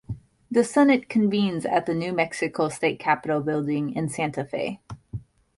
[0.49, 4.81] The Senate convenes at the New Mexico State Capitol building in Santa Fe.